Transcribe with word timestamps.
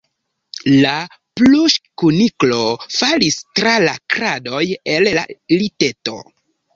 La 0.83 0.91
pluŝkuniklo 1.39 2.57
falis 2.93 3.37
tra 3.59 3.73
la 3.83 3.93
kradoj 4.15 4.63
el 4.95 5.11
la 5.19 5.27
liteto. 5.61 6.15